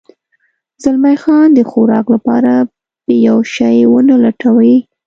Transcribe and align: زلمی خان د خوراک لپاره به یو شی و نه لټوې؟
زلمی 0.83 1.15
خان 1.23 1.47
د 1.53 1.59
خوراک 1.69 2.05
لپاره 2.15 2.53
به 3.05 3.13
یو 3.27 3.37
شی 3.53 3.77
و 3.91 3.95
نه 4.09 4.15
لټوې؟ 4.23 4.75